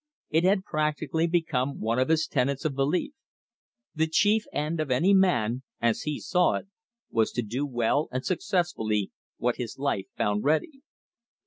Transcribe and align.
It 0.31 0.43
had 0.45 0.63
practically 0.63 1.27
become 1.27 1.79
one 1.79 1.99
of 1.99 2.09
his 2.09 2.25
tenets 2.25 2.65
of 2.65 2.73
belief. 2.73 3.13
The 3.93 4.07
chief 4.07 4.45
end 4.51 4.79
of 4.79 4.89
any 4.89 5.13
man, 5.13 5.61
as 5.79 6.01
he 6.01 6.19
saw 6.19 6.55
it, 6.55 6.65
was 7.11 7.31
to 7.33 7.43
do 7.43 7.67
well 7.67 8.07
and 8.11 8.25
successfully 8.25 9.11
what 9.37 9.57
his 9.57 9.77
life 9.77 10.07
found 10.17 10.43
ready. 10.43 10.81